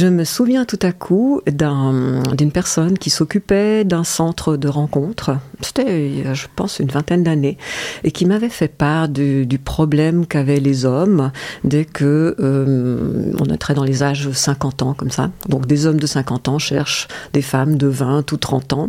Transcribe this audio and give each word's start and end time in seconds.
Je 0.00 0.06
me 0.06 0.24
souviens 0.24 0.64
tout 0.64 0.78
à 0.80 0.92
coup 0.92 1.42
d'une 1.46 2.52
personne 2.52 2.96
qui 2.96 3.10
s'occupait 3.10 3.84
d'un 3.84 4.02
centre 4.02 4.56
de 4.56 4.66
rencontre. 4.66 5.36
C'était, 5.62 6.34
je 6.34 6.46
pense, 6.54 6.78
une 6.78 6.88
vingtaine 6.88 7.22
d'années, 7.22 7.56
et 8.04 8.10
qui 8.10 8.26
m'avait 8.26 8.48
fait 8.48 8.68
part 8.68 9.08
du, 9.08 9.46
problème 9.62 10.26
qu'avaient 10.26 10.58
les 10.58 10.86
hommes 10.86 11.32
dès 11.64 11.84
que 11.84 12.34
euh, 12.40 13.32
on 13.38 13.50
entrait 13.52 13.74
dans 13.74 13.84
les 13.84 14.02
âges 14.02 14.30
50 14.30 14.82
ans, 14.82 14.94
comme 14.94 15.10
ça. 15.10 15.30
Donc 15.48 15.66
des 15.66 15.86
hommes 15.86 16.00
de 16.00 16.06
50 16.06 16.48
ans 16.48 16.58
cherchent 16.58 17.08
des 17.32 17.42
femmes 17.42 17.76
de 17.76 17.86
20 17.86 18.32
ou 18.32 18.36
30 18.36 18.72
ans. 18.72 18.88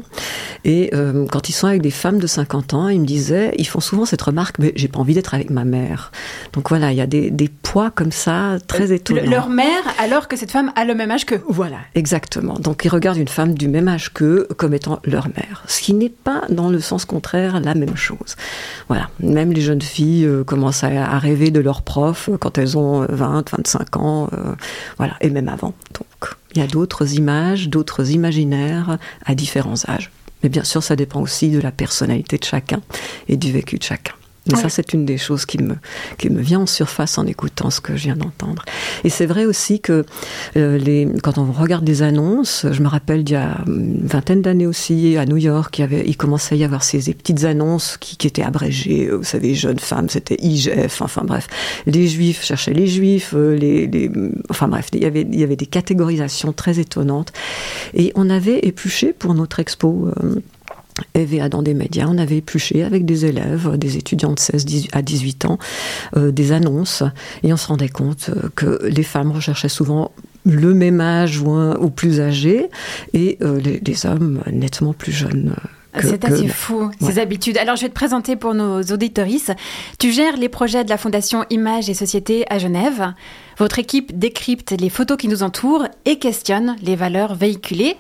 Et 0.64 0.92
euh, 0.94 1.26
quand 1.30 1.50
ils 1.50 1.54
sont 1.54 1.68
avec 1.68 1.82
des 1.82 1.92
femmes 1.92 2.20
de 2.20 2.28
50 2.28 2.74
ans, 2.74 2.88
ils 2.88 3.02
me 3.02 3.06
disaient, 3.06 3.54
ils 3.58 3.68
font 3.68 3.82
souvent 3.82 4.06
cette 4.06 4.22
remarque, 4.22 4.60
mais 4.60 4.72
j'ai 4.76 4.88
pas 4.88 5.00
envie 5.00 5.14
d'être 5.14 5.34
avec 5.34 5.50
ma 5.50 5.66
mère. 5.66 6.12
Donc 6.54 6.70
voilà, 6.70 6.92
il 6.92 6.98
y 6.98 7.02
a 7.02 7.08
des, 7.08 7.32
des 7.32 7.50
poids 7.50 7.92
comme 7.92 8.12
ça 8.12 8.58
très 8.68 8.94
étonnants. 8.94 9.30
Leur 9.30 9.50
mère, 9.50 9.84
alors 10.00 10.28
que 10.28 10.38
cette 10.38 10.52
femme 10.52 10.72
a 10.76 10.86
le 10.86 10.96
même 10.96 11.12
âge 11.12 11.26
qu'eux. 11.26 11.42
Voilà, 11.48 11.78
exactement. 11.96 12.54
Donc 12.56 12.86
ils 12.86 12.90
regardent 12.90 13.18
une 13.18 13.28
femme 13.28 13.54
du 13.54 13.68
même 13.68 13.88
âge 13.88 14.14
qu'eux 14.14 14.48
comme 14.58 14.74
étant 14.74 15.00
leur 15.04 15.28
mère. 15.28 15.64
Ce 15.68 15.82
qui 15.82 15.94
n'est 15.94 16.10
pas 16.10 16.44
dans 16.50 16.61
le 16.70 16.80
sens 16.80 17.06
contraire 17.06 17.60
la 17.60 17.76
même 17.76 17.96
chose. 17.96 18.36
Voilà, 18.88 19.10
même 19.20 19.52
les 19.52 19.62
jeunes 19.62 19.82
filles 19.82 20.26
euh, 20.26 20.44
commencent 20.44 20.84
à, 20.84 21.20
rêver 21.20 21.52
de 21.52 21.60
leurs 21.60 21.82
profs 21.82 22.30
quand 22.40 22.58
elles 22.58 22.78
ont 22.78 23.06
20, 23.10 23.52
25 23.52 23.98
ans, 23.98 24.30
euh, 24.34 24.54
voilà, 24.98 25.16
et 25.22 25.30
même 25.30 25.50
avant. 25.50 25.74
Donc 25.94 26.36
il 26.54 26.62
y 26.62 26.64
a 26.64 26.68
d'autres 26.68 27.14
images, 27.14 27.70
d'autres 27.70 28.12
imaginaires 28.12 28.98
à 29.26 29.36
différents 29.36 29.86
âges. 29.88 30.12
Mais 30.44 30.50
bien 30.50 30.64
sûr, 30.64 30.82
ça 30.82 30.96
dépend 30.96 31.22
aussi 31.22 31.50
de 31.50 31.60
la 31.60 31.72
personnalité 31.72 32.38
de 32.38 32.44
chacun 32.44 32.82
et 33.28 33.38
du 33.38 33.52
vécu 33.52 33.78
de 33.78 33.84
chacun. 33.84 34.14
Mais 34.50 34.58
ça, 34.58 34.70
c'est 34.70 34.94
une 34.94 35.06
des 35.06 35.20
choses 35.20 35.46
qui 35.46 35.60
me, 35.60 35.76
qui 36.18 36.30
me 36.32 36.42
vient 36.42 36.62
en 36.62 36.66
surface 36.66 37.20
en 37.20 37.28
écoutant 37.28 37.70
ce 37.70 37.80
que 37.80 37.96
je 37.96 38.04
viens 38.04 38.16
d'entendre. 38.16 38.66
Et 39.04 39.10
c'est 39.10 39.28
vrai 39.28 39.46
aussi 39.46 39.80
que 39.80 40.04
euh, 40.58 40.80
les, 40.80 41.08
quand 41.22 41.38
on 41.38 41.52
regarde 41.52 41.86
des 41.86 42.02
annonces, 42.02 42.66
je 42.72 42.82
me 42.82 42.88
rappelle 42.88 43.24
d'il 43.24 43.34
y 43.34 43.38
a 43.38 43.60
une 43.68 44.06
vingtaine 44.08 44.42
d'années 44.42 44.66
aussi, 44.66 45.16
à 45.18 45.28
New 45.28 45.38
York, 45.38 45.78
il, 45.78 45.82
y 45.82 45.84
avait, 45.84 46.04
il 46.08 46.18
commençait 46.18 46.56
à 46.56 46.58
y 46.58 46.64
avoir 46.64 46.82
ces, 46.82 47.14
petites 47.14 47.44
annonces 47.44 47.98
qui, 47.98 48.18
qui, 48.18 48.26
étaient 48.26 48.42
abrégées. 48.42 49.10
Vous 49.12 49.24
savez, 49.24 49.54
jeunes 49.54 49.80
femmes, 49.80 50.10
c'était 50.10 50.38
IGF, 50.42 51.04
enfin 51.04 51.24
bref. 51.24 51.48
Les 51.86 52.08
juifs 52.08 52.44
cherchaient 52.44 52.74
les 52.74 52.88
juifs, 52.88 53.34
euh, 53.36 53.56
les, 53.56 53.86
les, 53.86 54.10
enfin 54.50 54.68
bref, 54.68 54.88
il 54.94 55.04
y, 55.04 55.06
avait, 55.06 55.22
il 55.22 55.40
y 55.40 55.44
avait 55.44 55.56
des 55.56 55.68
catégorisations 55.68 56.52
très 56.52 56.80
étonnantes. 56.80 57.32
Et 57.94 58.12
on 58.16 58.30
avait 58.32 58.60
épluché 58.60 59.14
pour 59.14 59.36
notre 59.36 59.60
expo. 59.60 60.10
Euh, 60.24 60.42
EVA 61.14 61.50
dans 61.50 61.62
des 61.62 61.74
médias, 61.74 62.06
on 62.08 62.18
avait 62.18 62.38
épluché 62.38 62.84
avec 62.84 63.06
des 63.06 63.26
élèves, 63.26 63.78
des 63.78 63.98
étudiants 63.98 64.34
de 64.34 64.40
16 64.40 64.66
à 64.92 65.02
18 65.02 65.46
ans, 65.46 65.58
euh, 66.18 66.32
des 66.32 66.52
annonces, 66.52 67.04
et 67.44 67.54
on 67.54 67.58
se 67.58 67.68
rendait 67.68 67.90
compte 67.90 68.30
euh, 68.30 68.50
que 68.56 68.80
les 68.84 69.04
femmes 69.04 69.32
recherchaient 69.32 69.70
souvent 69.70 70.12
le 70.46 70.74
même 70.74 71.02
âge 71.02 71.40
ou, 71.40 71.90
plus 71.90 72.20
âgé, 72.20 72.68
et 73.14 73.38
euh, 73.42 73.60
les, 73.60 74.06
hommes 74.06 74.42
nettement 74.52 74.94
plus 74.94 75.12
jeunes. 75.12 75.56
C'est 76.00 76.24
assez 76.24 76.48
fou, 76.48 76.90
ces 77.02 77.20
habitudes. 77.20 77.58
Alors, 77.58 77.76
je 77.76 77.82
vais 77.82 77.90
te 77.90 77.94
présenter 77.94 78.38
pour 78.38 78.54
nos 78.54 78.82
auditorices. 78.82 79.52
Tu 80.00 80.12
gères 80.12 80.38
les 80.38 80.48
projets 80.48 80.86
de 80.86 80.90
la 80.90 80.98
Fondation 80.98 81.46
Images 81.50 81.90
et 81.90 81.94
Société 81.94 82.46
à 82.50 82.60
Genève. 82.60 83.14
Votre 83.58 83.78
équipe 83.78 84.18
décrypte 84.18 84.72
les 84.72 84.90
photos 84.90 85.18
qui 85.18 85.28
nous 85.28 85.44
entourent 85.44 85.86
et 86.06 86.18
questionne 86.18 86.78
les 86.82 86.96
valeurs 86.96 87.36
véhiculées. 87.36 87.98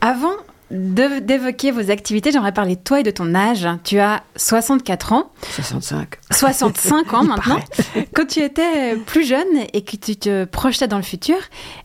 Avant 0.00 0.32
d'évoquer 0.74 1.70
vos 1.70 1.90
activités, 1.90 2.32
j'aimerais 2.32 2.52
parler 2.52 2.76
de 2.76 2.80
toi 2.80 3.00
et 3.00 3.02
de 3.02 3.10
ton 3.10 3.34
âge. 3.34 3.66
Tu 3.84 3.98
as 3.98 4.22
64 4.36 5.12
ans. 5.12 5.30
65. 5.50 6.18
65 6.30 7.14
ans 7.14 7.24
maintenant. 7.24 7.60
Quand 8.14 8.26
tu 8.26 8.40
étais 8.40 8.96
plus 8.96 9.24
jeune 9.24 9.46
et 9.72 9.82
que 9.82 9.96
tu 9.96 10.16
te 10.16 10.44
projetais 10.44 10.88
dans 10.88 10.96
le 10.96 11.02
futur, 11.02 11.36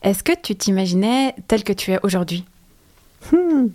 est-ce 0.02 0.22
que 0.22 0.32
tu 0.40 0.56
t'imaginais 0.56 1.34
tel 1.48 1.64
que 1.64 1.72
tu 1.72 1.92
es 1.92 2.00
aujourd'hui? 2.02 2.44
Hmm. 3.32 3.68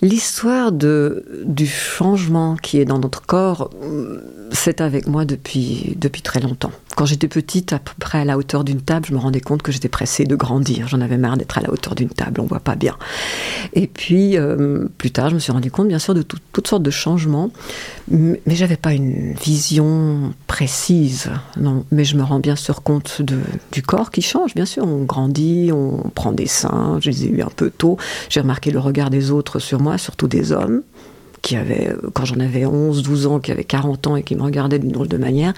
L'histoire 0.00 0.72
de, 0.72 1.24
du 1.44 1.66
changement 1.66 2.56
qui 2.56 2.78
est 2.78 2.84
dans 2.84 2.98
notre 2.98 3.22
corps, 3.22 3.70
c'est 4.50 4.80
avec 4.80 5.06
moi 5.06 5.24
depuis, 5.24 5.94
depuis 5.96 6.22
très 6.22 6.40
longtemps. 6.40 6.72
Quand 6.96 7.06
j'étais 7.06 7.28
petite, 7.28 7.72
à 7.72 7.78
peu 7.78 7.92
près 7.98 8.18
à 8.18 8.24
la 8.24 8.36
hauteur 8.36 8.64
d'une 8.64 8.80
table, 8.80 9.06
je 9.08 9.14
me 9.14 9.18
rendais 9.18 9.40
compte 9.40 9.62
que 9.62 9.72
j'étais 9.72 9.88
pressée 9.88 10.24
de 10.24 10.36
grandir. 10.36 10.88
J'en 10.88 11.00
avais 11.00 11.16
marre 11.16 11.36
d'être 11.36 11.56
à 11.58 11.60
la 11.60 11.70
hauteur 11.70 11.94
d'une 11.94 12.10
table, 12.10 12.40
on 12.40 12.46
voit 12.46 12.60
pas 12.60 12.74
bien. 12.74 12.96
Et 13.72 13.86
puis, 13.86 14.36
euh, 14.36 14.86
plus 14.98 15.10
tard, 15.10 15.30
je 15.30 15.34
me 15.34 15.40
suis 15.40 15.52
rendu 15.52 15.70
compte, 15.70 15.88
bien 15.88 15.98
sûr, 15.98 16.14
de 16.14 16.22
toutes 16.22 16.66
sortes 16.66 16.82
de 16.82 16.90
changements, 16.90 17.50
mais 18.10 18.40
j'avais 18.46 18.76
pas 18.76 18.92
une 18.92 19.32
vision 19.34 20.34
précise. 20.46 21.30
Non, 21.56 21.84
mais 21.90 22.04
je 22.04 22.16
me 22.16 22.22
rends 22.22 22.40
bien 22.40 22.56
sûr 22.56 22.82
compte 22.82 23.22
du 23.22 23.82
corps 23.82 24.10
qui 24.10 24.22
change. 24.22 24.54
Bien 24.54 24.66
sûr, 24.66 24.86
on 24.86 25.04
grandit, 25.04 25.70
on 25.72 26.10
prend 26.14 26.32
des 26.32 26.46
seins. 26.46 26.98
Je 27.00 27.10
les 27.10 27.24
ai 27.24 27.28
eu 27.28 27.42
un 27.42 27.50
peu 27.54 27.70
tôt. 27.70 27.96
J'ai 28.28 28.40
remarqué 28.40 28.70
le 28.70 28.78
regard 28.78 29.10
des 29.10 29.30
autres 29.30 29.58
sur 29.58 29.80
moi 29.80 29.96
surtout 29.98 30.28
des 30.28 30.52
hommes, 30.52 30.82
qui 31.42 31.56
avaient, 31.56 31.90
euh, 31.90 32.10
quand 32.14 32.24
j'en 32.24 32.40
avais 32.40 32.64
11, 32.64 33.02
12 33.02 33.26
ans, 33.26 33.40
qui 33.40 33.50
avaient 33.50 33.64
40 33.64 34.06
ans 34.06 34.16
et 34.16 34.22
qui 34.22 34.36
me 34.36 34.42
regardaient 34.42 34.78
d'une 34.78 34.92
drôle 34.92 35.08
de 35.08 35.16
manière, 35.16 35.52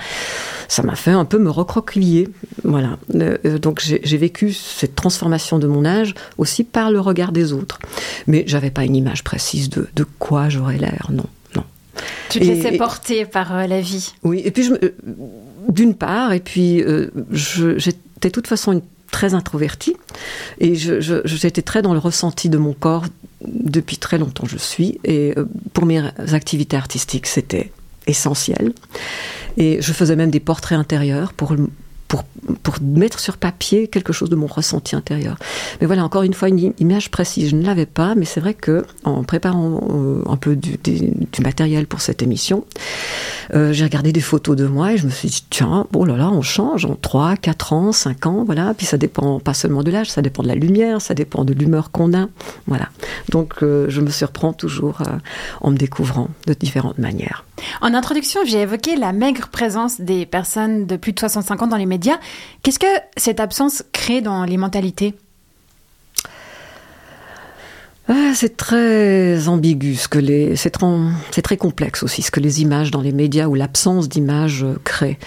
ça 0.66 0.82
m'a 0.82 0.96
fait 0.96 1.10
un 1.10 1.26
peu 1.26 1.38
me 1.38 1.50
recroqueviller. 1.50 2.28
Voilà. 2.64 2.98
Euh, 3.14 3.36
euh, 3.44 3.58
donc 3.58 3.80
j'ai 3.80 4.16
vécu 4.16 4.52
cette 4.52 4.96
transformation 4.96 5.58
de 5.58 5.66
mon 5.66 5.84
âge 5.84 6.14
aussi 6.38 6.64
par 6.64 6.90
le 6.90 7.00
regard 7.00 7.32
des 7.32 7.52
autres. 7.52 7.78
Mais 8.26 8.44
j'avais 8.46 8.70
pas 8.70 8.84
une 8.84 8.96
image 8.96 9.22
précise 9.22 9.68
de, 9.68 9.86
de 9.94 10.04
quoi 10.18 10.48
j'aurais 10.48 10.78
l'air, 10.78 11.10
non. 11.12 11.26
non. 11.54 11.64
Tu 12.30 12.40
te 12.40 12.44
laissais 12.44 12.76
porter 12.78 13.26
par 13.26 13.68
la 13.68 13.80
vie. 13.80 14.14
Oui, 14.22 14.40
et 14.44 14.50
puis 14.50 14.70
d'une 15.68 15.94
part, 15.94 16.32
et 16.32 16.40
puis 16.40 16.82
j'étais 17.30 18.28
de 18.28 18.28
toute 18.30 18.46
façon 18.46 18.72
une 18.72 18.82
très 19.10 19.34
introvertie 19.34 19.94
et 20.58 20.74
j'étais 20.74 21.62
très 21.62 21.82
dans 21.82 21.92
le 21.92 22.00
ressenti 22.00 22.48
de 22.48 22.58
mon 22.58 22.72
corps 22.72 23.04
depuis 23.42 23.96
très 23.96 24.18
longtemps 24.18 24.46
je 24.46 24.58
suis 24.58 24.98
et 25.04 25.34
euh, 25.36 25.46
pour 25.72 25.86
mes 25.86 26.02
activités 26.32 26.76
artistiques 26.76 27.26
c'était 27.26 27.72
essentiel 28.06 28.72
et 29.56 29.80
je 29.80 29.92
faisais 29.92 30.16
même 30.16 30.30
des 30.30 30.40
portraits 30.40 30.78
intérieurs 30.78 31.32
pour 31.32 31.54
pour, 32.08 32.22
pour, 32.62 32.76
mettre 32.82 33.18
sur 33.18 33.36
papier 33.38 33.88
quelque 33.88 34.12
chose 34.12 34.28
de 34.28 34.36
mon 34.36 34.46
ressenti 34.46 34.94
intérieur. 34.94 35.36
Mais 35.80 35.86
voilà, 35.86 36.04
encore 36.04 36.22
une 36.22 36.34
fois, 36.34 36.48
une 36.48 36.72
image 36.78 37.10
précise. 37.10 37.50
Je 37.50 37.56
ne 37.56 37.64
l'avais 37.64 37.86
pas, 37.86 38.14
mais 38.14 38.24
c'est 38.24 38.40
vrai 38.40 38.54
que 38.54 38.84
en 39.04 39.24
préparant 39.24 39.80
euh, 39.90 40.22
un 40.26 40.36
peu 40.36 40.54
du, 40.54 40.76
du, 40.76 41.42
matériel 41.42 41.86
pour 41.86 42.00
cette 42.00 42.22
émission, 42.22 42.66
euh, 43.52 43.72
j'ai 43.72 43.84
regardé 43.84 44.12
des 44.12 44.20
photos 44.20 44.56
de 44.56 44.66
moi 44.66 44.92
et 44.92 44.96
je 44.96 45.06
me 45.06 45.10
suis 45.10 45.28
dit, 45.28 45.44
tiens, 45.50 45.86
oh 45.94 46.04
là 46.04 46.16
là, 46.16 46.30
on 46.30 46.42
change 46.42 46.84
en 46.84 46.94
3, 46.94 47.36
4 47.36 47.72
ans, 47.72 47.92
5 47.92 48.26
ans, 48.26 48.44
voilà. 48.44 48.74
Puis 48.74 48.86
ça 48.86 48.96
dépend 48.96 49.40
pas 49.40 49.54
seulement 49.54 49.82
de 49.82 49.90
l'âge, 49.90 50.10
ça 50.10 50.22
dépend 50.22 50.42
de 50.42 50.48
la 50.48 50.54
lumière, 50.54 51.00
ça 51.00 51.14
dépend 51.14 51.44
de 51.44 51.52
l'humeur 51.52 51.90
qu'on 51.90 52.14
a. 52.14 52.28
Voilà. 52.66 52.88
Donc 53.30 53.62
euh, 53.62 53.86
je 53.88 54.00
me 54.00 54.10
surprends 54.10 54.52
toujours 54.52 55.02
en 55.60 55.70
me 55.70 55.76
découvrant 55.76 56.28
de 56.46 56.54
différentes 56.54 56.98
manières. 56.98 57.44
En 57.80 57.94
introduction, 57.94 58.40
j'ai 58.44 58.62
évoqué 58.62 58.96
la 58.96 59.12
maigre 59.12 59.48
présence 59.48 60.00
des 60.00 60.26
personnes 60.26 60.86
de 60.86 60.96
plus 60.96 61.12
de 61.12 61.18
65 61.18 61.62
ans 61.62 61.66
dans 61.66 61.76
les 61.76 61.86
médias. 61.86 62.18
Qu'est-ce 62.62 62.78
que 62.78 62.86
cette 63.16 63.40
absence 63.40 63.82
crée 63.92 64.20
dans 64.20 64.44
les 64.44 64.56
mentalités? 64.56 65.14
Ah, 68.08 68.32
c'est 68.34 68.56
très 68.56 69.48
ambigu, 69.48 69.94
ce 69.94 70.08
que 70.08 70.18
les, 70.18 70.56
c'est, 70.56 70.72
très 71.42 71.56
complexe 71.56 72.02
aussi 72.02 72.22
ce 72.22 72.30
que 72.30 72.40
les 72.40 72.60
images 72.60 72.90
dans 72.90 73.00
les 73.00 73.12
médias 73.12 73.46
ou 73.46 73.54
l'absence 73.54 74.08
d'images 74.08 74.66
crée, 74.84 75.18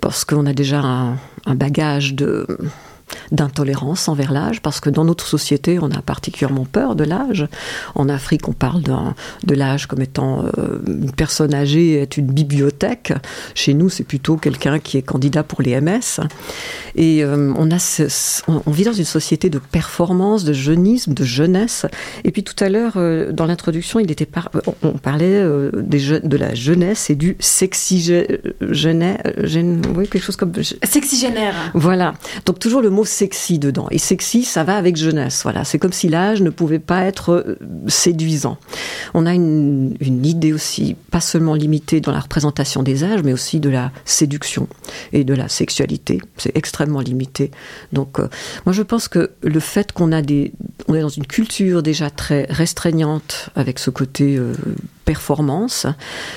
parce 0.00 0.24
qu'on 0.24 0.46
a 0.46 0.52
déjà 0.52 0.80
un 0.80 1.54
bagage 1.54 2.14
de, 2.14 2.46
d'intolérance 3.32 4.08
envers 4.08 4.32
l'âge, 4.32 4.62
parce 4.62 4.80
que 4.80 4.90
dans 4.90 5.04
notre 5.04 5.26
société, 5.26 5.78
on 5.80 5.90
a 5.90 6.02
particulièrement 6.02 6.64
peur 6.64 6.94
de 6.94 7.04
l'âge. 7.04 7.46
En 7.94 8.08
Afrique, 8.08 8.48
on 8.48 8.52
parle 8.52 8.82
de 8.82 9.54
l'âge 9.54 9.86
comme 9.86 10.02
étant 10.02 10.44
euh, 10.44 10.80
une 10.86 11.12
personne 11.12 11.54
âgée 11.54 12.00
est 12.00 12.16
une 12.16 12.26
bibliothèque. 12.26 13.12
Chez 13.54 13.74
nous, 13.74 13.88
c'est 13.88 14.04
plutôt 14.04 14.36
quelqu'un 14.36 14.78
qui 14.78 14.98
est 14.98 15.02
candidat 15.02 15.42
pour 15.42 15.62
les 15.62 15.80
MS. 15.80 16.20
Et 16.94 17.24
euh, 17.24 17.52
on, 17.56 17.70
a 17.70 17.76
on 18.48 18.70
vit 18.70 18.84
dans 18.84 18.92
une 18.92 19.04
société 19.04 19.50
de 19.50 19.58
performance, 19.58 20.44
de 20.44 20.52
jeunisme, 20.52 21.14
de 21.14 21.24
jeunesse. 21.24 21.86
Et 22.24 22.30
puis 22.30 22.42
tout 22.42 22.56
à 22.64 22.68
l'heure, 22.68 22.94
euh, 22.96 23.32
dans 23.32 23.46
l'introduction, 23.46 24.00
il 24.00 24.10
était 24.10 24.26
on 24.82 24.92
parlait 24.92 25.42
des 25.74 26.20
de 26.22 26.36
la 26.36 26.54
jeunesse 26.54 27.10
et 27.10 27.14
du 27.14 27.36
sexygénaire, 27.40 29.22
oui, 29.94 30.08
quelque 30.08 30.24
chose 30.24 30.36
comme 30.36 30.52
sexygénaire. 30.82 31.54
Voilà. 31.74 32.14
Donc 32.44 32.58
toujours 32.58 32.82
le 32.82 32.90
mot 32.96 33.04
sexy 33.04 33.58
dedans. 33.58 33.86
Et 33.90 33.98
sexy, 33.98 34.42
ça 34.42 34.64
va 34.64 34.76
avec 34.76 34.96
jeunesse. 34.96 35.42
Voilà, 35.42 35.64
c'est 35.64 35.78
comme 35.78 35.92
si 35.92 36.08
l'âge 36.08 36.40
ne 36.42 36.50
pouvait 36.50 36.78
pas 36.78 37.02
être 37.04 37.32
euh, 37.32 37.58
séduisant. 37.88 38.56
On 39.14 39.26
a 39.26 39.34
une, 39.34 39.96
idée 40.00 40.52
aussi, 40.52 40.96
pas 41.10 41.20
seulement 41.20 41.54
limitée 41.54 42.00
dans 42.00 42.10
la 42.10 42.20
représentation 42.20 42.82
des 42.82 43.04
âges, 43.04 43.22
mais 43.22 43.32
aussi 43.32 43.60
de 43.60 43.68
la 43.68 43.92
séduction 44.04 44.66
et 45.12 45.24
de 45.24 45.34
la 45.34 45.48
sexualité. 45.48 46.20
C'est 46.38 46.56
extrêmement 46.56 47.00
limité. 47.00 47.50
Donc, 47.92 48.18
euh, 48.18 48.28
moi, 48.64 48.72
je 48.72 48.82
pense 48.82 49.08
que 49.08 49.30
le 49.42 49.60
fait 49.60 49.92
qu'on 49.92 50.10
a 50.10 50.22
des, 50.22 50.52
on 50.88 50.94
est 50.94 51.02
dans 51.02 51.08
une 51.08 51.26
culture 51.26 51.82
déjà 51.82 52.10
très 52.10 52.46
restreignante 52.48 53.50
avec 53.54 53.78
ce 53.78 53.90
côté 53.90 54.36
euh, 54.36 54.54
performance, 55.04 55.86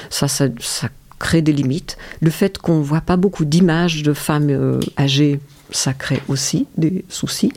ça, 0.10 0.28
ça, 0.28 0.48
ça 0.60 0.90
crée 1.20 1.42
des 1.42 1.54
limites. 1.54 1.98
Le 2.22 2.30
fait 2.30 2.58
qu'on 2.58 2.82
voit 2.82 3.02
pas 3.02 3.18
beaucoup 3.18 3.46
d'images 3.46 4.04
de 4.04 4.14
femmes 4.14 4.80
âgées 4.98 5.40
ça 5.72 5.94
crée 5.94 6.22
aussi 6.28 6.68
des 6.78 7.06
soucis. 7.10 7.52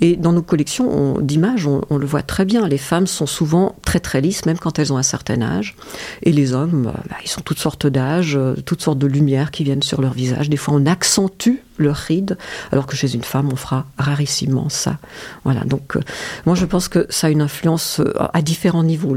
Et 0.00 0.16
dans 0.16 0.32
nos 0.32 0.42
collections 0.42 1.20
d'images, 1.20 1.66
on, 1.66 1.96
le 1.96 2.06
voit 2.06 2.22
très 2.22 2.44
bien. 2.44 2.66
Les 2.66 2.78
femmes 2.78 3.06
sont 3.06 3.26
souvent 3.26 3.76
très 3.84 4.00
très 4.00 4.20
lisses, 4.20 4.46
même 4.46 4.58
quand 4.58 4.78
elles 4.78 4.92
ont 4.92 4.96
un 4.96 5.02
certain 5.02 5.40
âge. 5.42 5.76
Et 6.22 6.32
les 6.32 6.52
hommes, 6.52 6.82
bah, 6.84 6.94
bah, 7.08 7.16
ils 7.24 7.28
sont 7.28 7.40
toutes 7.40 7.58
sortes 7.58 7.86
d'âges, 7.86 8.36
euh, 8.36 8.54
toutes 8.66 8.82
sortes 8.82 8.98
de 8.98 9.06
lumières 9.06 9.50
qui 9.50 9.64
viennent 9.64 9.82
sur 9.82 10.00
leur 10.00 10.12
visage. 10.12 10.48
Des 10.48 10.56
fois, 10.56 10.74
on 10.74 10.86
accentue 10.86 11.60
leur 11.78 11.96
ride, 11.96 12.36
alors 12.70 12.86
que 12.86 12.96
chez 12.96 13.14
une 13.14 13.24
femme, 13.24 13.48
on 13.52 13.56
fera 13.56 13.86
rarissimement 13.98 14.68
ça. 14.68 14.98
Voilà. 15.44 15.64
Donc, 15.64 15.96
euh, 15.96 16.00
moi, 16.46 16.54
je 16.54 16.66
pense 16.66 16.88
que 16.88 17.06
ça 17.10 17.28
a 17.28 17.30
une 17.30 17.42
influence 17.42 18.00
euh, 18.00 18.12
à 18.32 18.42
différents 18.42 18.84
niveaux. 18.84 19.16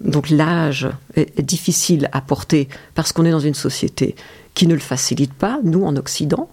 Donc, 0.00 0.30
l'âge 0.30 0.88
difficile 1.38 2.08
à 2.12 2.20
porter 2.20 2.68
parce 2.94 3.12
qu'on 3.12 3.24
est 3.24 3.30
dans 3.30 3.40
une 3.40 3.54
société 3.54 4.14
qui 4.54 4.66
ne 4.66 4.74
le 4.74 4.80
facilite 4.80 5.32
pas, 5.32 5.60
nous 5.64 5.84
en 5.84 5.96
Occident, 5.96 6.48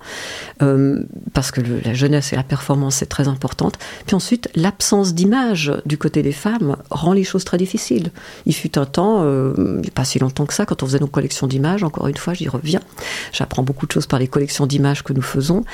euh, 0.61 1.03
parce 1.33 1.51
que 1.51 1.61
la 1.61 1.93
jeunesse 1.93 2.31
et 2.31 2.35
la 2.35 2.43
performance 2.43 3.01
est 3.01 3.07
très 3.07 3.27
importante. 3.27 3.77
Puis 4.05 4.15
ensuite, 4.15 4.49
l'absence 4.55 5.13
d'image 5.13 5.73
du 5.85 5.97
côté 5.97 6.21
des 6.21 6.31
femmes 6.31 6.77
rend 6.89 7.11
les 7.11 7.25
choses 7.25 7.43
très 7.43 7.57
difficiles. 7.57 8.11
Il 8.45 8.55
fut 8.55 8.77
un 8.77 8.85
temps, 8.85 9.23
euh, 9.23 9.81
pas 9.95 10.05
si 10.05 10.19
longtemps 10.19 10.45
que 10.45 10.53
ça, 10.53 10.65
quand 10.65 10.81
on 10.81 10.85
faisait 10.85 10.99
nos 10.99 11.07
collections 11.07 11.47
d'images, 11.47 11.83
encore 11.83 12.07
une 12.07 12.17
fois, 12.17 12.33
j'y 12.33 12.47
reviens, 12.47 12.79
j'apprends 13.33 13.63
beaucoup 13.63 13.85
de 13.85 13.91
choses 13.91 14.07
par 14.07 14.19
les 14.19 14.27
collections 14.27 14.65
d'images 14.65 15.03
que 15.03 15.11
nous 15.11 15.21
faisons, 15.21 15.65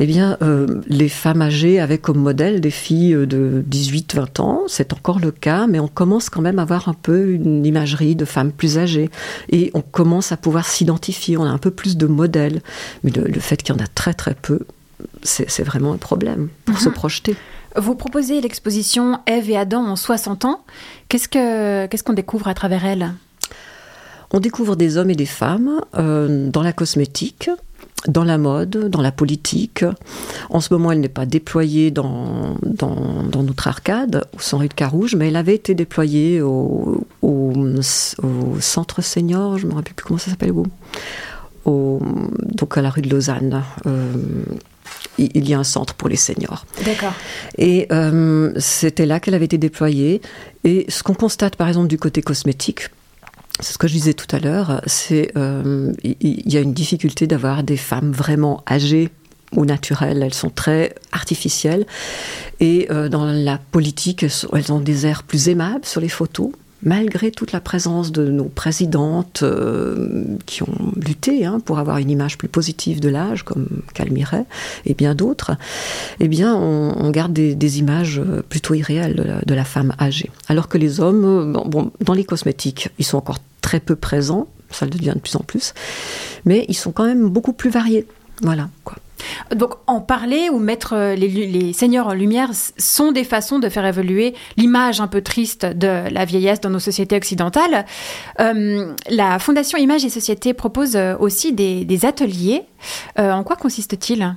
eh 0.00 0.06
bien, 0.06 0.36
euh, 0.42 0.82
les 0.88 1.08
femmes 1.08 1.40
âgées 1.40 1.80
avaient 1.80 1.98
comme 1.98 2.18
modèle 2.18 2.60
des 2.60 2.70
filles 2.70 3.26
de 3.26 3.64
18-20 3.70 4.40
ans, 4.40 4.62
c'est 4.68 4.92
encore 4.92 5.18
le 5.18 5.30
cas, 5.30 5.66
mais 5.66 5.80
on 5.80 5.88
commence 5.88 6.28
quand 6.28 6.42
même 6.42 6.58
à 6.58 6.62
avoir 6.62 6.88
un 6.88 6.94
peu 6.94 7.30
une 7.30 7.64
imagerie 7.64 8.16
de 8.16 8.24
femmes 8.24 8.52
plus 8.52 8.76
âgées, 8.76 9.10
et 9.50 9.70
on 9.72 9.80
commence 9.80 10.30
à 10.30 10.36
pouvoir 10.36 10.66
s'identifier, 10.66 11.36
un 11.54 11.58
peu 11.58 11.70
plus 11.70 11.96
de 11.96 12.06
modèles. 12.06 12.60
Mais 13.02 13.10
le, 13.10 13.40
fait 13.40 13.62
qu'il 13.62 13.74
y 13.74 13.78
en 13.78 13.82
a 13.82 13.86
très 13.86 14.14
très 14.14 14.34
peu, 14.34 14.60
c'est 15.22 15.64
vraiment 15.64 15.92
un 15.92 15.98
problème 15.98 16.48
pour 16.64 16.78
se 16.78 16.88
mhm. 16.88 16.94
projeter. 16.94 17.36
Vous 17.76 17.94
proposez 17.96 18.40
l'exposition 18.40 19.18
Ève 19.26 19.50
et 19.50 19.56
Adam 19.56 19.84
en 19.84 19.96
60 19.96 20.44
ans. 20.44 20.64
Qu'est-ce 21.08 22.02
qu'on 22.02 22.12
découvre 22.12 22.48
à 22.48 22.54
travers 22.54 22.84
elle? 22.84 23.14
On 24.32 24.40
découvre 24.40 24.76
des 24.76 24.96
hommes 24.96 25.10
et 25.10 25.16
des 25.16 25.26
femmes 25.26 25.80
euh, 25.96 26.48
dans 26.48 26.62
la 26.62 26.72
cosmétique, 26.72 27.50
dans 28.08 28.24
la 28.24 28.38
mode, 28.38 28.90
dans 28.90 29.00
la 29.00 29.12
politique. 29.12 29.84
En 30.50 30.60
ce 30.60 30.72
moment, 30.72 30.92
elle 30.92 31.00
n'est 31.00 31.08
pas 31.08 31.26
déployée 31.26 31.90
dans, 31.90 32.56
dans, 32.62 33.42
notre 33.42 33.68
arcade, 33.68 34.24
au 34.36 34.40
100 34.40 34.58
rue 34.58 34.68
de 34.68 34.74
Carouge, 34.74 35.14
mais 35.16 35.28
elle 35.28 35.36
avait 35.36 35.54
été 35.54 35.74
déployée 35.74 36.40
au, 36.42 37.06
au, 37.22 37.52
centre 38.60 39.02
senior, 39.02 39.58
je 39.58 39.66
ne 39.66 39.70
me 39.70 39.76
rappelle 39.76 39.94
plus 39.94 40.04
comment 40.06 40.18
ça 40.18 40.30
s'appelle, 40.30 40.52
donc 41.66 42.76
à 42.76 42.82
la 42.82 42.90
rue 42.90 43.02
de 43.02 43.10
Lausanne. 43.10 43.62
Euh, 43.86 44.12
il 45.16 45.48
y 45.48 45.54
a 45.54 45.58
un 45.58 45.64
centre 45.64 45.94
pour 45.94 46.08
les 46.08 46.16
seniors. 46.16 46.66
D'accord. 46.84 47.12
Et 47.56 47.86
euh, 47.92 48.52
c'était 48.58 49.06
là 49.06 49.20
qu'elle 49.20 49.34
avait 49.34 49.44
été 49.44 49.58
déployée. 49.58 50.20
Et 50.64 50.86
ce 50.88 51.02
qu'on 51.02 51.14
constate, 51.14 51.56
par 51.56 51.68
exemple, 51.68 51.86
du 51.86 51.98
côté 51.98 52.20
cosmétique, 52.20 52.88
c'est 53.60 53.72
ce 53.74 53.78
que 53.78 53.86
je 53.86 53.92
disais 53.92 54.14
tout 54.14 54.34
à 54.34 54.40
l'heure, 54.40 54.80
c'est 54.86 55.30
euh, 55.36 55.92
il 56.02 56.52
y, 56.52 56.56
a 56.56 56.60
une 56.60 56.74
difficulté 56.74 57.28
d'avoir 57.28 57.62
des 57.62 57.76
femmes 57.76 58.10
vraiment 58.10 58.64
âgées 58.68 59.10
ou 59.52 59.64
naturelles. 59.64 60.20
Elles 60.24 60.34
sont 60.34 60.50
très 60.50 60.96
artificielles. 61.12 61.86
Et 62.58 62.88
dans 63.10 63.24
la 63.24 63.58
politique, 63.58 64.24
elles 64.24 64.72
ont 64.72 64.80
des 64.80 65.06
airs 65.06 65.22
plus 65.22 65.48
aimables 65.48 65.84
sur 65.84 66.00
les 66.00 66.08
photos 66.08 66.50
malgré 66.84 67.30
toute 67.30 67.52
la 67.52 67.60
présence 67.60 68.12
de 68.12 68.30
nos 68.30 68.44
présidentes 68.44 69.42
euh, 69.42 70.24
qui 70.46 70.62
ont 70.62 70.92
lutté 70.96 71.44
hein, 71.44 71.60
pour 71.60 71.78
avoir 71.78 71.98
une 71.98 72.10
image 72.10 72.38
plus 72.38 72.48
positive 72.48 73.00
de 73.00 73.08
l'âge, 73.08 73.42
comme 73.42 73.66
Calmiret 73.94 74.44
et 74.86 74.94
bien 74.94 75.14
d'autres, 75.14 75.52
eh 76.20 76.28
bien, 76.28 76.54
on, 76.54 77.10
garde 77.10 77.32
des, 77.32 77.78
images 77.78 78.20
plutôt 78.48 78.74
irréelles 78.74 79.42
de 79.44 79.54
la, 79.54 79.64
femme 79.64 79.94
âgée. 79.98 80.30
Alors 80.48 80.68
que 80.68 80.78
les 80.78 81.00
hommes, 81.00 81.52
bon, 81.66 81.90
dans 82.00 82.14
les 82.14 82.24
cosmétiques, 82.24 82.90
ils 82.98 83.04
sont 83.04 83.18
encore 83.18 83.38
très 83.60 83.80
peu 83.80 83.96
présents, 83.96 84.48
ça 84.70 84.84
le 84.84 84.90
devient 84.90 85.12
de 85.14 85.20
plus 85.20 85.36
en 85.36 85.40
plus, 85.40 85.74
mais 86.44 86.66
ils 86.68 86.74
sont 86.74 86.92
quand 86.92 87.06
même 87.06 87.28
beaucoup 87.28 87.52
plus 87.52 87.70
variés. 87.70 88.06
Voilà, 88.42 88.68
quoi. 88.84 88.96
Donc 89.54 89.74
en 89.86 90.00
parler 90.00 90.48
ou 90.50 90.58
mettre 90.58 90.94
euh, 90.94 91.14
les, 91.14 91.72
seigneurs 91.72 92.08
en 92.08 92.14
lumière 92.14 92.50
sont 92.78 93.12
des 93.12 93.24
façons 93.24 93.58
de 93.58 93.68
faire 93.68 93.86
évoluer 93.86 94.34
l'image 94.56 95.00
un 95.00 95.06
peu 95.06 95.22
triste 95.22 95.66
de 95.66 96.08
la 96.10 96.24
vieillesse 96.24 96.60
dans 96.60 96.70
nos 96.70 96.78
sociétés 96.78 97.16
occidentales. 97.16 97.84
Euh, 98.40 98.94
la 99.08 99.38
Fondation 99.38 99.78
Images 99.78 100.04
et 100.04 100.10
Société 100.10 100.54
propose 100.54 100.96
euh, 100.96 101.16
aussi 101.18 101.52
des, 101.52 102.04
ateliers. 102.04 102.62
en 103.16 103.44
quoi 103.44 103.56
consiste-t-il? 103.56 104.34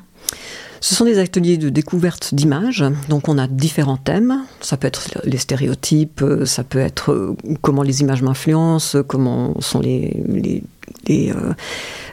Ce 0.80 0.96
sont 0.96 1.06
des 1.06 1.18
ateliers 1.18 1.58
de 1.58 1.70
découverte 1.70 2.34
d'images. 2.36 2.86
Donc 3.10 3.28
on 3.28 3.38
a 3.38 3.48
différents 3.48 3.98
thèmes. 3.98 4.44
Ça 4.62 4.78
peut 4.78 4.88
être 4.88 5.20
les 5.24 5.38
stéréotypes, 5.38 6.24
ça 6.46 6.64
peut 6.64 6.80
être 6.80 7.36
comment 7.62 7.82
les 7.82 8.02
images 8.02 8.22
m'influencent, 8.22 9.02
comment 9.04 9.60
sont 9.60 9.80
les, 9.80 10.24
les, 10.28 10.64
les 11.08 11.34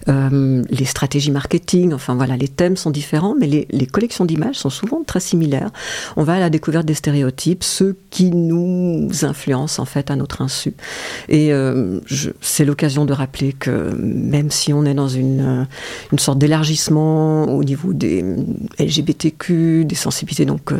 euh, 0.08 0.62
les 0.68 0.84
stratégies 0.84 1.30
marketing, 1.30 1.94
enfin 1.94 2.14
voilà, 2.14 2.36
les 2.36 2.48
thèmes 2.48 2.76
sont 2.76 2.90
différents, 2.90 3.34
mais 3.38 3.46
les, 3.46 3.86
collections 3.86 4.24
d'images 4.24 4.56
sont 4.56 4.70
souvent 4.70 5.02
très 5.04 5.20
similaires. 5.20 5.70
On 6.16 6.24
va 6.24 6.34
à 6.34 6.40
la 6.40 6.50
découverte 6.50 6.84
des 6.84 6.94
stéréotypes, 6.94 7.62
ceux 7.62 7.96
qui 8.10 8.30
nous 8.30 9.08
influencent 9.22 9.80
en 9.80 9.84
fait 9.84 10.10
à 10.10 10.16
notre 10.16 10.42
insu. 10.42 10.74
Et 11.28 11.52
euh, 11.52 12.00
c'est 12.40 12.64
l'occasion 12.64 13.04
de 13.04 13.12
rappeler 13.12 13.52
que 13.52 13.94
même 13.94 14.50
si 14.50 14.72
on 14.72 14.84
est 14.84 14.94
dans 14.94 15.08
euh, 15.08 15.64
une 16.12 16.18
sorte 16.18 16.38
d'élargissement 16.38 17.44
au 17.44 17.62
niveau 17.62 17.92
des 17.92 18.24
LGBTQ, 18.78 19.84
des 19.84 19.94
sensibilités 19.94 20.44
donc 20.44 20.72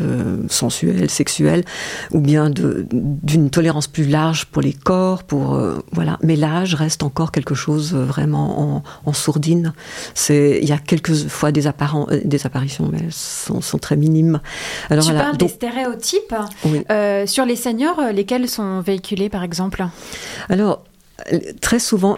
sensuelles, 0.49 1.09
sexuelles, 1.09 1.63
ou 2.11 2.19
bien 2.19 2.49
d'une 2.51 3.49
tolérance 3.49 3.87
plus 3.87 4.07
large 4.07 4.45
pour 4.45 4.61
les 4.61 4.73
corps, 4.73 5.23
pour 5.23 5.59
voilà, 5.91 6.19
mais 6.21 6.35
l'âge 6.35 6.75
reste 6.75 7.03
encore 7.03 7.31
quelque 7.31 7.55
chose 7.55 7.95
vraiment 8.05 8.77
en, 8.77 8.83
en 9.05 9.13
sourdine. 9.13 9.73
C'est, 10.13 10.59
il 10.61 10.67
y 10.67 10.71
a 10.71 10.77
quelques 10.77 11.27
fois 11.27 11.51
des, 11.51 11.67
euh, 11.67 12.21
des 12.23 12.45
apparitions, 12.45 12.89
mais 12.91 13.07
sont, 13.11 13.61
sont 13.61 13.77
très 13.77 13.95
minimes. 13.95 14.39
Alors, 14.89 15.05
tu 15.05 15.13
parles 15.13 15.37
des 15.37 15.47
stéréotypes 15.47 16.35
euh, 16.89 17.25
sur 17.25 17.45
les 17.45 17.55
seigneurs, 17.55 17.99
euh, 17.99 18.11
lesquels 18.11 18.47
sont 18.47 18.81
véhiculés 18.81 19.29
par 19.29 19.43
exemple 19.43 19.85
Alors, 20.49 20.83
très 21.61 21.79
souvent, 21.79 22.17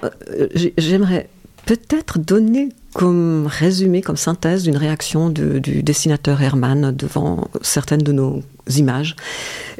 j'aimerais 0.77 1.29
peut-être 1.65 2.19
donner 2.19 2.69
comme 2.93 3.47
résumé, 3.47 4.01
comme 4.01 4.17
synthèse 4.17 4.63
d'une 4.63 4.77
réaction 4.77 5.29
du 5.29 5.83
dessinateur 5.83 6.41
Herman 6.41 6.91
devant 6.91 7.47
certaines 7.61 8.01
de 8.01 8.11
nos 8.11 8.41
images, 8.75 9.15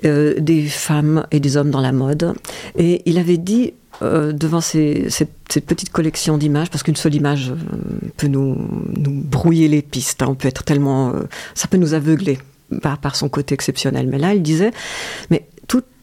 des 0.03 0.67
femmes 0.67 1.25
et 1.31 1.39
des 1.39 1.57
hommes 1.57 1.71
dans 1.71 1.81
la 1.81 1.93
mode. 1.93 2.35
Et 2.77 3.01
il 3.05 3.17
avait 3.17 3.37
dit 3.37 3.73
euh, 4.01 4.31
devant 4.31 4.61
ces, 4.61 5.09
cette, 5.09 5.65
petite 5.65 5.89
collection 5.89 6.37
d'images, 6.37 6.69
parce 6.69 6.83
qu'une 6.83 6.95
seule 6.95 7.15
image 7.15 7.51
euh, 7.51 7.55
peut 8.17 8.27
nous, 8.27 8.55
nous, 8.95 9.11
brouiller 9.11 9.67
les 9.67 9.81
pistes. 9.81 10.21
Hein. 10.21 10.27
on 10.29 10.35
peut 10.35 10.47
être 10.47 10.63
tellement, 10.63 11.09
euh, 11.09 11.23
ça 11.55 11.67
peut 11.67 11.77
nous 11.77 11.93
aveugler 11.93 12.39
par, 12.81 12.99
par, 12.99 13.15
son 13.15 13.29
côté 13.29 13.53
exceptionnel. 13.53 14.07
Mais 14.07 14.17
là, 14.17 14.33
il 14.33 14.43
disait, 14.43 14.71
mais 15.29 15.47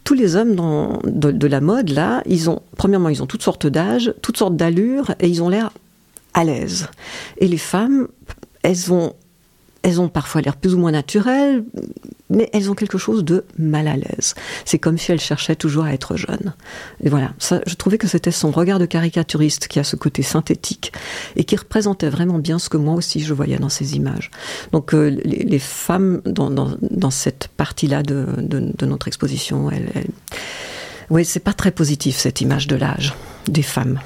tous 0.05 0.13
les 0.13 0.37
hommes 0.37 0.55
dans, 0.55 1.01
de, 1.05 1.31
de, 1.31 1.47
la 1.47 1.63
mode, 1.63 1.89
là, 1.89 2.23
ils 2.27 2.51
ont, 2.51 2.61
premièrement, 2.77 3.09
ils 3.09 3.23
ont 3.23 3.27
toutes 3.27 3.43
sortes 3.43 3.67
d'âges, 3.67 4.13
toutes 4.21 4.37
sortes 4.37 4.55
d'allures, 4.55 5.15
et 5.19 5.29
ils 5.29 5.43
ont 5.43 5.49
l'air 5.49 5.71
à 6.35 6.45
l'aise. 6.45 6.89
Et 7.39 7.49
les 7.49 7.57
femmes, 7.57 8.09
elles 8.63 8.93
ont 8.93 9.15
elles 9.85 10.01
ont 10.01 10.09
parfois 10.09 10.41
l'air 10.41 10.57
plus 10.57 10.75
ou 10.75 10.79
moins 10.79 10.93
naturelles, 10.93 11.63
mais 12.35 12.51
elles 12.53 12.71
ont 12.71 12.75
quelque 12.75 12.99
chose 12.99 13.25
de 13.25 13.45
mal 13.59 13.89
à 13.89 13.97
l'aise. 13.97 14.35
C'est 14.65 14.79
comme 14.79 14.99
si 14.99 15.13
elles 15.13 15.21
cherchaient 15.21 15.57
toujours 15.57 15.85
à 15.85 15.93
être 15.93 16.17
jeunes. 16.17 16.55
Et 17.03 17.09
voilà, 17.09 17.33
ça, 17.39 17.61
je 17.67 17.75
trouvais 17.75 17.99
que 17.99 18.07
c'était 18.07 18.31
son 18.31 18.51
regard 18.51 18.79
de 18.79 18.87
caricaturiste 18.87 19.69
qui 19.69 19.79
a 19.79 19.85
ce 19.85 19.97
côté 19.97 20.23
synthétique 20.23 20.93
et 21.37 21.45
qui 21.45 21.57
représentait 21.57 22.09
vraiment 22.09 22.39
bien 22.39 22.59
ce 22.59 22.69
que 22.69 22.77
moi 22.77 22.95
aussi 22.95 23.21
je 23.21 23.35
voyais 23.35 23.59
dans 23.59 23.69
ces 23.69 23.97
images. 23.97 24.31
Donc 24.73 24.95
euh, 24.95 25.17
les, 25.25 25.59
femmes 25.59 26.21
dans, 26.25 26.51
dans, 26.51 27.11
cette 27.11 27.49
partie-là 27.57 28.03
de, 28.03 28.27
de, 28.39 28.87
notre 28.87 29.09
exposition, 29.09 29.71
elles, 29.71 29.91
elles 29.95 30.11
oui, 31.11 31.25
c'est 31.25 31.41
pas 31.41 31.53
très 31.53 31.71
positif 31.71 32.17
cette 32.17 32.41
image 32.41 32.67
de 32.67 32.77
l'âge 32.77 33.15
des 33.49 33.63
femmes. 33.63 34.01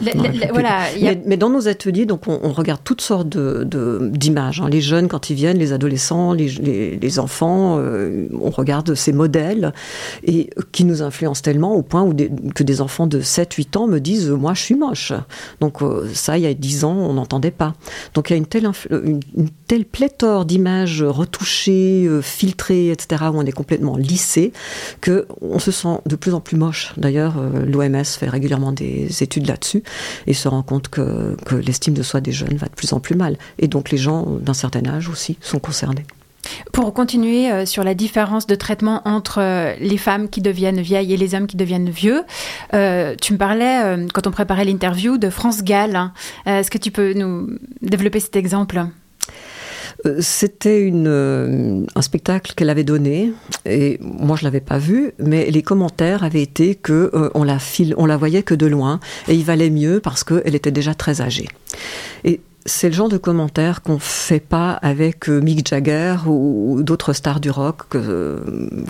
voilà, 0.51 0.81
mais, 1.27 1.37
dans 1.37 1.51
nos 1.51 1.69
ateliers, 1.69 2.07
donc 2.07 2.27
on, 2.27 2.53
regarde 2.53 2.81
toutes 2.83 3.01
sortes 3.01 3.29
d'images. 3.29 4.59
De, 4.59 4.65
hein. 4.65 4.69
Les 4.69 4.81
jeunes 4.81 5.09
quand 5.09 5.31
ils 5.31 5.35
viennent, 5.35 5.59
les 5.59 5.73
adolescents, 5.73 6.33
les, 6.33 6.49
les, 6.49 7.19
enfants, 7.19 7.77
euh, 7.79 8.29
on 8.41 8.51
regarde 8.51 8.95
ces 8.95 9.13
modèles 9.13 9.73
et 10.25 10.51
qui 10.73 10.85
nous 10.85 11.03
influencent 11.03 11.43
tellement 11.43 11.75
au 11.75 11.83
point 11.83 12.03
où 12.03 12.15
que 12.55 12.63
des 12.63 12.81
enfants 12.81 13.07
de 13.07 13.21
7-8 13.21 13.79
ans 13.79 13.87
me 13.87 13.99
disent 13.99 14.31
moi 14.31 14.55
je 14.55 14.63
suis 14.63 14.75
moche. 14.75 15.13
Donc 15.61 15.83
euh, 15.83 16.09
ça, 16.15 16.39
il 16.39 16.45
y 16.45 16.47
a 16.47 16.55
10 16.55 16.85
ans, 16.85 16.97
on 16.97 17.15
n'entendait 17.15 17.51
pas. 17.51 17.75
Donc 18.15 18.31
il 18.31 18.33
y 18.33 18.35
a 18.35 18.39
une 18.39 18.47
telle, 18.47 18.71
une, 18.91 19.21
telle 19.67 19.85
pléthore 19.85 20.45
d'images 20.45 21.03
retouchées, 21.03 22.07
euh, 22.07 22.23
filtrées, 22.23 22.91
etc., 22.91 23.25
où 23.33 23.39
on 23.39 23.47
est 23.47 23.53
complètement 23.53 23.97
lissé, 23.97 24.53
que 25.01 25.27
on 25.41 25.59
se 25.59 25.71
sent 25.71 26.01
de 26.07 26.17
plus 26.17 26.35
en 26.35 26.41
plus 26.41 26.57
moche. 26.57 26.93
D'ailleurs, 26.97 27.35
l'OMS 27.67 28.05
fait 28.05 28.29
régulièrement 28.29 28.73
des 28.73 29.23
études 29.23 29.28
études 29.29 29.47
là-dessus 29.47 29.83
et 30.27 30.35
se 30.35 30.49
rend 30.49 30.63
compte 30.63 30.89
que, 30.89 31.37
l'estime 31.67 31.95
de 31.95 32.03
soi 32.03 32.21
des 32.21 32.33
jeunes 32.33 32.57
va 32.57 32.67
de 32.67 32.75
plus 32.75 32.93
en 32.93 33.01
plus 33.01 33.15
mal. 33.15 33.37
Et 33.59 33.69
donc 33.69 33.91
les 33.91 33.99
gens 33.99 34.27
d'un 34.41 34.55
certain 34.55 34.85
âge 34.87 35.09
aussi 35.09 35.39
sont 35.41 35.59
concernés. 35.59 36.07
Pour 36.73 36.95
continuer 36.95 37.51
euh, 37.51 37.67
sur 37.67 37.85
la 37.85 37.95
différence 37.95 38.47
de 38.47 38.55
traitement 38.55 39.03
entre 39.05 39.41
euh, 39.43 39.75
les 39.81 39.99
femmes 39.99 40.31
qui 40.31 40.41
deviennent 40.41 40.81
vieilles 40.81 41.13
et 41.13 41.17
les 41.17 41.35
hommes 41.35 41.47
qui 41.47 41.59
deviennent 41.59 41.91
vieux, 41.91 42.23
euh, 42.73 43.15
tu 43.21 43.35
me 43.35 43.39
parlais, 43.39 44.07
quand 44.15 44.27
on 44.27 44.31
préparait 44.31 44.65
l'interview, 44.65 45.19
de 45.19 45.29
France 45.29 45.63
Gall. 45.63 46.11
Est-ce 46.47 46.71
que 46.71 46.79
tu 46.79 46.91
peux 46.91 47.13
nous 47.13 47.49
développer 47.83 48.21
cet 48.21 48.37
exemple? 48.37 48.87
C'était 50.21 50.93
un 50.95 52.03
spectacle 52.03 52.55
qu'elle 52.55 52.71
avait 52.71 52.85
donné 52.85 53.33
et 53.67 53.99
moi 54.01 54.37
je 54.37 54.45
l'avais 54.45 54.61
pas 54.61 54.79
vu, 54.79 55.13
mais 55.19 55.51
les 55.51 55.63
commentaires 55.63 56.23
avaient 56.23 56.43
été 56.43 56.75
que 56.75 57.11
on 57.35 57.45
la 57.45 57.59
on 57.97 58.07
la 58.07 58.17
voyait 58.17 58.43
que 58.43 58.55
de 58.55 58.67
loin 58.67 59.01
et 59.27 59.35
il 59.35 59.45
valait 59.45 59.71
mieux 59.71 60.01
parce 60.01 60.25
qu'elle 60.25 60.55
était 60.55 60.71
déjà 60.71 60.95
très 60.95 61.21
âgée. 61.21 61.49
Et 62.25 62.41
c'est 62.69 62.89
le 62.89 62.95
genre 62.95 63.09
de 63.09 63.17
commentaires 63.17 63.83
qu'on 63.83 63.99
fait 63.99 64.41
pas 64.41 64.73
avec 64.73 65.29
euh, 65.29 65.41
Mick 65.41 65.67
Jagger 65.67 66.17
ou, 66.27 66.83
d'autres 66.83 67.13
stars 67.13 67.41
du 67.41 67.51
rock 67.51 67.83
euh, 67.95 68.41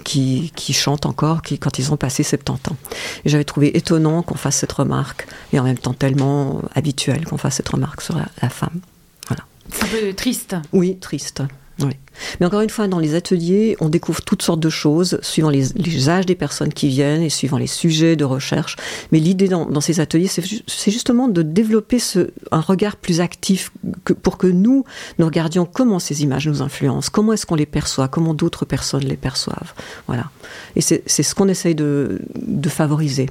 qui, 0.04 0.52
chantent 0.72 1.06
encore 1.06 1.42
qui, 1.42 1.58
quand 1.58 1.78
ils 1.78 1.92
ont 1.92 1.96
passé 1.96 2.22
70 2.22 2.72
ans. 2.72 2.76
Et 3.24 3.28
j'avais 3.28 3.44
trouvé 3.44 3.76
étonnant 3.76 4.22
qu'on 4.22 4.36
fasse 4.36 4.56
cette 4.56 4.72
remarque 4.72 5.26
et 5.52 5.60
en 5.60 5.64
même 5.64 5.78
temps 5.78 5.94
tellement 5.94 6.62
habituel 6.74 7.24
qu'on 7.24 7.38
fasse 7.38 7.56
cette 7.56 7.68
remarque 7.68 8.02
sur 8.02 8.16
la, 8.16 8.48
femme. 8.48 8.80
C'est 9.72 9.84
un 9.84 9.88
peu 9.88 10.12
triste. 10.14 10.56
Oui, 10.72 10.98
triste. 10.98 11.42
Oui. 11.80 11.92
Mais 12.40 12.47
encore 12.47 12.61
une 12.61 12.70
fois, 12.70 12.88
dans 12.88 12.99
les 12.99 13.14
ateliers, 13.14 13.76
on 13.80 13.88
découvre 13.88 14.23
toutes 14.23 14.42
sortes 14.42 14.61
de 14.61 14.70
choses, 14.70 15.18
suivant 15.23 15.50
les, 15.50 16.08
âges 16.08 16.26
des 16.26 16.35
personnes 16.35 16.73
qui 16.73 16.88
viennent 16.88 17.23
et 17.23 17.30
suivant 17.30 17.58
les 17.58 17.66
sujets 17.66 18.16
de 18.16 18.25
recherche. 18.25 18.76
Mais 19.12 19.18
l'idée 19.18 19.49
dans, 19.49 19.80
ces 19.80 20.00
ateliers, 20.00 20.28
c'est 20.28 20.90
justement 20.90 21.28
de 21.28 21.42
développer 21.42 21.99
ce, 21.99 22.30
un 22.50 22.61
regard 22.61 22.97
plus 22.97 23.20
actif 23.20 23.73
que, 24.04 24.12
pour 24.12 24.38
que 24.38 24.47
nous, 24.47 24.85
nous 25.18 25.26
regardions 25.26 25.66
comment 25.66 25.99
ces 25.99 26.23
images 26.23 26.49
nous 26.49 26.62
influencent, 26.62 27.11
comment 27.12 27.32
est-ce 27.32 27.47
qu'on 27.47 27.54
les 27.54 27.66
perçoit, 27.66 28.08
comment 28.08 28.35
d'autres 28.35 28.64
personnes 28.64 29.04
les 29.04 29.16
perçoivent. 29.16 29.73
Voilà. 30.06 30.30
Et 30.76 30.80
c'est 30.80 31.02
ce 31.06 31.35
qu'on 31.35 31.49
essaye 31.49 31.75
de, 31.75 32.20
de 32.35 32.68
favoriser. 32.68 33.26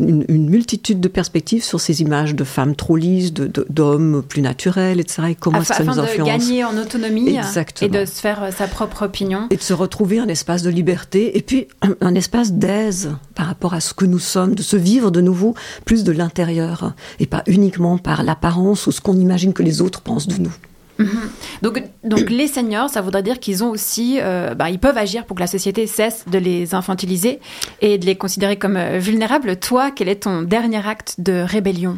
Une, 0.00 0.24
multitude 0.50 1.00
de 1.00 1.08
perspectives 1.08 1.62
sur 1.62 1.80
ces 1.80 2.02
images 2.02 2.34
de 2.34 2.44
femmes 2.44 2.74
trop 2.74 2.96
lisses, 2.96 3.32
d'hommes 3.32 4.22
plus 4.22 4.42
naturels, 4.42 5.00
etc. 5.00 5.22
Et 5.30 5.34
comment 5.34 5.62
ça 5.64 5.82
nous 5.84 5.98
influence. 5.98 6.28
De 6.28 6.38
gagner 6.38 6.64
en 6.64 6.76
autonomie 6.76 7.38
et 7.80 7.88
de 7.88 8.04
se 8.04 8.20
faire 8.20 8.39
euh, 8.42 8.50
sa 8.50 8.66
propre 8.66 9.02
opinion. 9.04 9.46
Et 9.50 9.56
de 9.56 9.62
se 9.62 9.72
retrouver 9.72 10.18
un 10.18 10.28
espace 10.28 10.62
de 10.62 10.70
liberté 10.70 11.36
et 11.36 11.42
puis 11.42 11.68
un, 12.00 12.14
espace 12.14 12.52
d'aise 12.52 13.16
par 13.34 13.46
rapport 13.46 13.74
à 13.74 13.80
ce 13.80 13.94
que 13.94 14.04
nous 14.04 14.18
sommes, 14.18 14.54
de 14.54 14.62
se 14.62 14.76
vivre 14.76 15.10
de 15.10 15.20
nouveau 15.20 15.54
plus 15.84 16.04
de 16.04 16.12
l'intérieur 16.12 16.94
et 17.18 17.26
pas 17.26 17.42
uniquement 17.46 17.98
par 17.98 18.22
l'apparence 18.22 18.86
ou 18.86 18.92
ce 18.92 19.00
qu'on 19.00 19.16
imagine 19.16 19.52
que 19.52 19.62
les 19.62 19.80
autres 19.80 20.00
pensent 20.00 20.28
de 20.28 20.40
nous. 20.40 20.52
Mhm. 20.98 21.30
Donc, 21.62 21.82
donc 22.04 22.30
les 22.30 22.46
seniors, 22.46 22.90
ça 22.90 23.00
voudrait 23.00 23.22
dire 23.22 23.40
qu'ils 23.40 23.64
ont 23.64 23.70
aussi, 23.70 24.18
euh, 24.20 24.54
bah, 24.54 24.68
ils 24.68 24.78
peuvent 24.78 24.98
agir 24.98 25.24
pour 25.24 25.34
que 25.34 25.40
la 25.40 25.46
société 25.46 25.86
cesse 25.86 26.24
de 26.30 26.38
les 26.38 26.74
infantiliser 26.74 27.40
et 27.80 27.96
de 27.96 28.04
les 28.04 28.16
considérer 28.16 28.56
comme 28.56 28.76
euh, 28.76 28.98
vulnérables. 28.98 29.56
Toi, 29.56 29.90
quel 29.90 30.08
est 30.08 30.24
ton 30.24 30.42
dernier 30.42 30.86
acte 30.86 31.14
de 31.18 31.40
rébellion? 31.40 31.96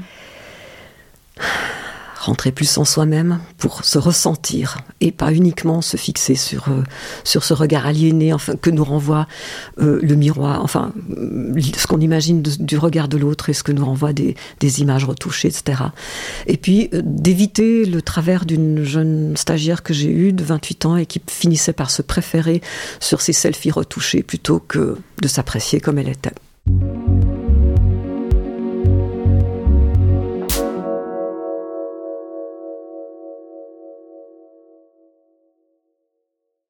Rentrer 2.22 2.52
plus 2.52 2.78
en 2.78 2.84
soi-même 2.84 3.40
pour 3.58 3.84
se 3.84 3.98
ressentir 3.98 4.78
et 5.00 5.10
pas 5.10 5.32
uniquement 5.32 5.82
se 5.82 5.96
fixer 5.96 6.36
sur 6.36 6.68
euh, 6.68 6.84
sur 7.24 7.42
ce 7.42 7.52
regard 7.52 7.84
aliéné 7.84 8.32
enfin 8.32 8.54
que 8.54 8.70
nous 8.70 8.84
renvoie 8.84 9.26
euh, 9.80 9.98
le 10.00 10.14
miroir 10.14 10.62
enfin 10.62 10.92
ce 11.76 11.86
qu'on 11.88 12.00
imagine 12.00 12.40
du 12.42 12.78
regard 12.78 13.08
de 13.08 13.16
l'autre 13.16 13.48
et 13.48 13.52
ce 13.52 13.64
que 13.64 13.72
nous 13.72 13.84
renvoie 13.84 14.12
des, 14.12 14.36
des 14.60 14.80
images 14.80 15.04
retouchées 15.04 15.48
etc 15.48 15.82
et 16.46 16.56
puis 16.56 16.90
euh, 16.94 17.02
d'éviter 17.04 17.84
le 17.84 18.00
travers 18.00 18.46
d'une 18.46 18.84
jeune 18.84 19.36
stagiaire 19.36 19.82
que 19.82 19.92
j'ai 19.92 20.10
eue 20.10 20.32
de 20.32 20.44
28 20.44 20.86
ans 20.86 20.96
et 20.96 21.06
qui 21.06 21.20
finissait 21.28 21.72
par 21.72 21.90
se 21.90 22.02
préférer 22.02 22.62
sur 23.00 23.20
ses 23.20 23.32
selfies 23.32 23.72
retouchées 23.72 24.22
plutôt 24.22 24.60
que 24.60 24.96
de 25.20 25.26
s'apprécier 25.28 25.80
comme 25.80 25.98
elle 25.98 26.08
était 26.08 26.30